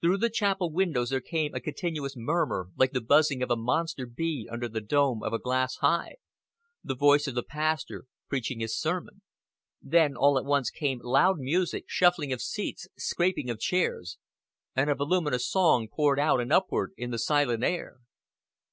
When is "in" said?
16.96-17.12